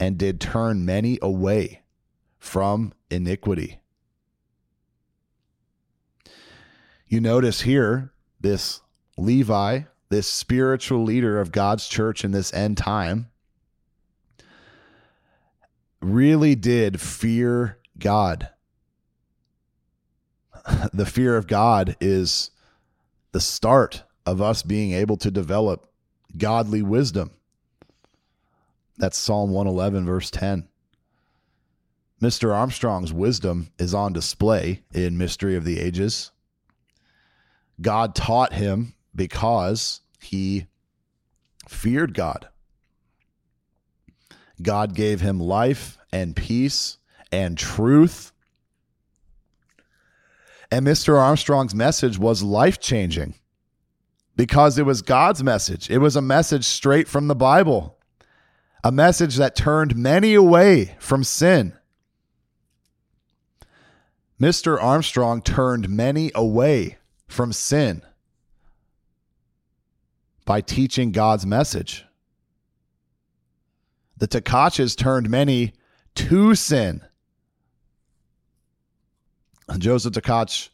and 0.00 0.16
did 0.16 0.40
turn 0.40 0.84
many 0.84 1.18
away 1.20 1.82
from 2.38 2.94
iniquity. 3.10 3.78
You 7.06 7.20
notice 7.20 7.60
here 7.60 8.12
this 8.40 8.80
Levi, 9.18 9.82
this 10.08 10.26
spiritual 10.26 11.04
leader 11.04 11.38
of 11.38 11.52
God's 11.52 11.86
church 11.86 12.24
in 12.24 12.30
this 12.30 12.52
end 12.54 12.78
time, 12.78 13.30
really 16.00 16.54
did 16.54 17.00
fear 17.00 17.78
God. 17.98 18.48
The 20.92 21.06
fear 21.06 21.36
of 21.36 21.46
God 21.46 21.96
is 22.00 22.50
the 23.32 23.40
start 23.40 24.04
of 24.26 24.40
us 24.40 24.62
being 24.62 24.92
able 24.92 25.16
to 25.16 25.30
develop 25.30 25.90
godly 26.36 26.82
wisdom. 26.82 27.32
That's 29.00 29.16
Psalm 29.16 29.50
111, 29.50 30.04
verse 30.04 30.30
10. 30.30 30.68
Mr. 32.22 32.54
Armstrong's 32.54 33.14
wisdom 33.14 33.70
is 33.78 33.94
on 33.94 34.12
display 34.12 34.82
in 34.92 35.16
Mystery 35.16 35.56
of 35.56 35.64
the 35.64 35.80
Ages. 35.80 36.32
God 37.80 38.14
taught 38.14 38.52
him 38.52 38.94
because 39.14 40.02
he 40.20 40.66
feared 41.66 42.12
God. 42.12 42.48
God 44.60 44.94
gave 44.94 45.22
him 45.22 45.40
life 45.40 45.96
and 46.12 46.36
peace 46.36 46.98
and 47.32 47.56
truth. 47.56 48.32
And 50.70 50.86
Mr. 50.86 51.18
Armstrong's 51.18 51.74
message 51.74 52.18
was 52.18 52.42
life 52.42 52.78
changing 52.78 53.32
because 54.36 54.76
it 54.76 54.84
was 54.84 55.00
God's 55.00 55.42
message. 55.42 55.88
It 55.88 55.98
was 55.98 56.16
a 56.16 56.22
message 56.22 56.66
straight 56.66 57.08
from 57.08 57.28
the 57.28 57.34
Bible, 57.34 57.96
a 58.82 58.90
message 58.90 59.36
that 59.36 59.56
turned 59.56 59.96
many 59.96 60.34
away 60.34 60.96
from 60.98 61.24
sin. 61.24 61.74
Mr. 64.40 64.82
Armstrong 64.82 65.42
turned 65.42 65.88
many 65.88 66.30
away 66.34 66.96
from 67.28 67.52
sin 67.52 68.02
by 70.46 70.60
teaching 70.60 71.12
God's 71.12 71.44
message. 71.44 72.06
The 74.16 74.26
Tkachs 74.28 74.96
turned 74.96 75.28
many 75.28 75.72
to 76.14 76.54
sin. 76.54 77.02
Joseph 79.78 80.14
Tkach 80.14 80.70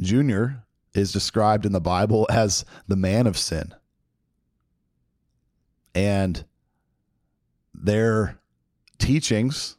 Jr. 0.00 0.60
is 0.94 1.12
described 1.12 1.66
in 1.66 1.72
the 1.72 1.80
Bible 1.80 2.26
as 2.30 2.64
the 2.86 2.96
man 2.96 3.26
of 3.26 3.36
sin. 3.36 3.74
And 5.94 6.44
their 7.84 8.38
teachings 8.98 9.76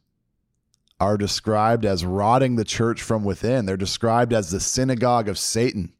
are 0.99 1.17
described 1.17 1.85
as 1.85 2.05
rotting 2.05 2.55
the 2.55 2.65
church 2.65 3.01
from 3.01 3.23
within. 3.23 3.65
They're 3.65 3.77
described 3.77 4.33
as 4.33 4.51
the 4.51 4.59
synagogue 4.59 5.29
of 5.29 5.37
Satan 5.37 5.93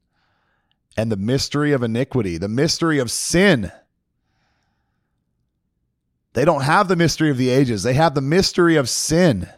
and 0.97 1.11
the 1.11 1.17
mystery 1.17 1.71
of 1.71 1.83
iniquity, 1.83 2.37
the 2.37 2.49
mystery 2.49 2.99
of 2.99 3.09
sin. 3.09 3.71
They 6.33 6.45
don't 6.45 6.63
have 6.63 6.87
the 6.87 6.95
mystery 6.95 7.29
of 7.29 7.37
the 7.37 7.49
ages, 7.49 7.83
they 7.83 7.93
have 7.93 8.15
the 8.15 8.21
mystery 8.21 8.75
of 8.75 8.89
sin. 8.89 9.49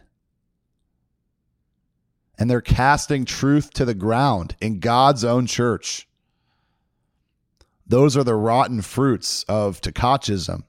And 2.38 2.50
they're 2.50 2.60
casting 2.60 3.24
truth 3.24 3.72
to 3.74 3.84
the 3.84 3.94
ground 3.94 4.56
in 4.60 4.80
God's 4.80 5.24
own 5.24 5.46
church. 5.46 6.08
Those 7.86 8.16
are 8.16 8.24
the 8.24 8.34
rotten 8.34 8.80
fruits 8.80 9.44
of 9.48 9.80
Tkachism. 9.80 10.64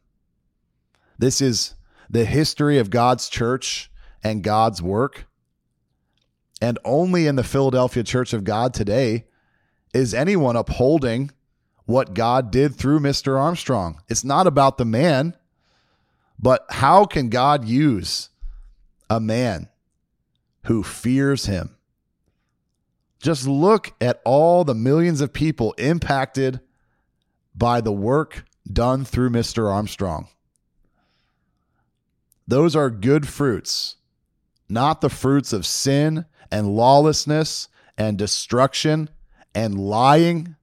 This 1.18 1.42
is 1.42 1.76
the 2.10 2.26
history 2.26 2.78
of 2.78 2.90
God's 2.90 3.30
church 3.30 3.92
and 4.24 4.44
God's 4.44 4.82
work. 4.82 5.26
And 6.62 6.80
only 6.86 7.28
in 7.28 7.36
the 7.36 7.44
Philadelphia 7.44 8.04
Church 8.04 8.34
of 8.34 8.44
God 8.44 8.74
today 8.74 9.26
is 9.94 10.14
anyone 10.14 10.56
upholding 10.56 11.32
what 11.86 12.14
God 12.14 12.52
did 12.52 12.76
through 12.76 13.00
Mr. 13.00 13.38
Armstrong. 13.40 14.02
It's 14.08 14.24
not 14.24 14.48
about 14.48 14.78
the 14.78 14.86
man, 14.86 15.36
but 16.40 16.66
how 16.70 17.06
can 17.06 17.30
God 17.30 17.66
use 17.66 18.30
a 19.10 19.20
man 19.20 19.68
who 20.66 20.84
fears 20.84 21.46
him? 21.46 21.76
Just 23.20 23.48
look 23.48 23.94
at 24.02 24.22
all 24.26 24.64
the 24.64 24.76
millions 24.76 25.22
of 25.22 25.34
people 25.34 25.74
impacted 25.78 26.60
by 27.56 27.82
the 27.82 27.92
work 27.92 28.46
done 28.72 29.06
through 29.06 29.30
Mr. 29.30 29.72
Armstrong. 29.72 30.28
Those 32.48 32.76
are 32.76 32.90
good 32.90 33.28
fruits, 33.28 33.96
not 34.68 35.02
the 35.02 35.10
fruits 35.10 35.54
of 35.54 35.66
sin 35.66 36.26
and 36.52 36.76
lawlessness 36.76 37.70
and 37.98 38.18
destruction 38.18 39.10
and 39.56 39.80
lying 39.80 40.56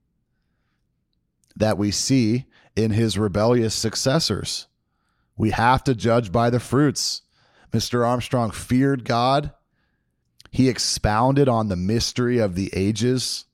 that 1.55 1.77
we 1.77 1.91
see 1.91 2.45
in 2.75 2.91
his 2.91 3.17
rebellious 3.17 3.73
successors. 3.73 4.67
We 5.37 5.51
have 5.51 5.83
to 5.85 5.95
judge 5.95 6.31
by 6.31 6.49
the 6.49 6.59
fruits. 6.59 7.23
Mr. 7.71 8.05
Armstrong 8.05 8.51
feared 8.51 9.05
God. 9.05 9.53
He 10.51 10.69
expounded 10.69 11.47
on 11.47 11.69
the 11.69 11.75
mystery 11.75 12.37
of 12.37 12.55
the 12.55 12.69
ages, 12.73 13.45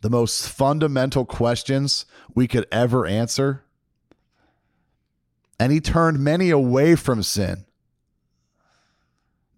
the 0.00 0.10
most 0.10 0.48
fundamental 0.48 1.26
questions 1.26 2.06
we 2.34 2.48
could 2.48 2.66
ever 2.72 3.06
answer. 3.06 3.64
And 5.60 5.70
he 5.70 5.80
turned 5.80 6.18
many 6.18 6.50
away 6.50 6.96
from 6.96 7.22
sin. 7.22 7.66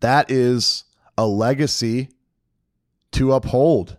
That 0.01 0.31
is 0.31 0.85
a 1.17 1.27
legacy 1.27 2.11
to 3.13 3.33
uphold 3.33 3.97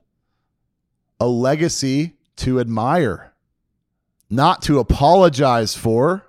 a 1.23 1.27
legacy 1.27 2.17
to 2.35 2.59
admire, 2.59 3.31
not 4.29 4.61
to 4.61 4.77
apologize 4.77 5.73
for, 5.73 6.25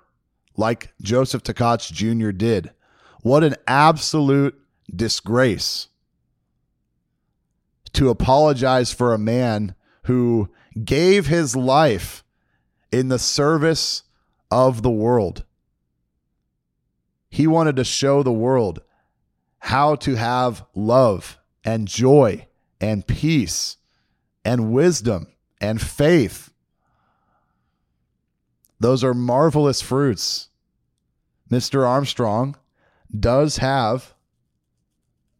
like 0.55 0.93
Joseph 1.01 1.43
Tkach 1.43 1.91
Jr. 1.91 2.31
did. 2.31 2.71
What 3.21 3.43
an 3.43 3.55
absolute 3.67 4.57
disgrace 4.95 5.89
to 7.91 8.07
apologize 8.07 8.93
for 8.93 9.13
a 9.13 9.17
man 9.17 9.75
who 10.03 10.49
gave 10.85 11.27
his 11.27 11.57
life 11.57 12.23
in 12.89 13.09
the 13.09 13.19
service 13.19 14.03
of 14.49 14.81
the 14.81 14.89
world. 14.89 15.43
He 17.35 17.47
wanted 17.47 17.75
to 17.75 17.83
show 17.83 18.23
the 18.23 18.31
world 18.31 18.79
how 19.59 19.95
to 19.95 20.15
have 20.15 20.65
love 20.73 21.37
and 21.65 21.85
joy 21.85 22.47
and 22.79 23.05
peace 23.05 23.75
and 24.45 24.71
wisdom 24.71 25.27
and 25.59 25.81
faith. 25.81 26.53
Those 28.79 29.03
are 29.03 29.13
marvelous 29.13 29.81
fruits. 29.81 30.47
Mr. 31.51 31.85
Armstrong 31.85 32.55
does 33.13 33.57
have 33.57 34.13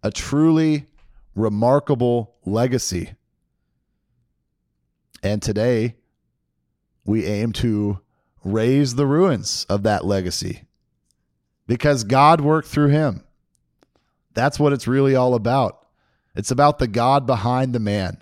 a 0.03 0.11
truly 0.11 0.87
remarkable 1.33 2.35
legacy. 2.45 3.13
And 5.23 5.41
today, 5.41 5.95
we 7.05 7.25
aim 7.25 7.53
to 7.53 8.01
raise 8.43 8.95
the 8.95 9.07
ruins 9.07 9.65
of 9.69 9.83
that 9.83 10.03
legacy 10.03 10.63
because 11.67 12.03
God 12.03 12.41
worked 12.41 12.67
through 12.67 12.89
him. 12.89 13.23
That's 14.33 14.59
what 14.59 14.73
it's 14.73 14.87
really 14.87 15.15
all 15.15 15.33
about. 15.33 15.85
It's 16.35 16.51
about 16.51 16.79
the 16.79 16.87
God 16.87 17.25
behind 17.25 17.73
the 17.73 17.79
man 17.79 18.17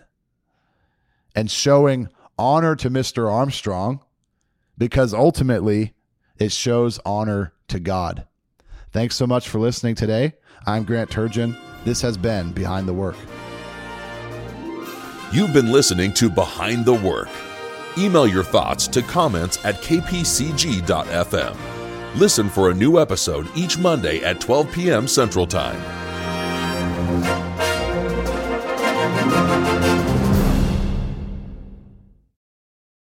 and 1.35 1.49
showing 1.49 2.09
honor 2.37 2.75
to 2.75 2.89
Mr. 2.89 3.31
Armstrong 3.31 4.01
because 4.77 5.13
ultimately 5.13 5.93
it 6.37 6.51
shows 6.51 6.99
honor 7.05 7.53
to 7.67 7.79
God. 7.79 8.27
Thanks 8.91 9.15
so 9.15 9.25
much 9.25 9.49
for 9.49 9.59
listening 9.59 9.95
today. 9.95 10.33
I'm 10.65 10.83
Grant 10.83 11.09
Turgeon. 11.09 11.57
This 11.83 12.01
has 12.01 12.17
been 12.17 12.51
Behind 12.51 12.87
the 12.87 12.93
Work. 12.93 13.15
You've 15.31 15.53
been 15.53 15.71
listening 15.71 16.13
to 16.13 16.29
Behind 16.29 16.85
the 16.85 16.93
Work. 16.93 17.29
Email 17.97 18.27
your 18.27 18.43
thoughts 18.43 18.87
to 18.89 19.01
comments 19.01 19.57
at 19.65 19.75
kpcg.fm. 19.81 21.72
Listen 22.15 22.47
for 22.47 22.69
a 22.69 22.73
new 22.75 22.99
episode 22.99 23.47
each 23.55 23.79
Monday 23.79 24.23
at 24.23 24.39
12 24.39 24.71
p.m. 24.71 25.07
Central 25.07 25.47
Time. 25.47 25.81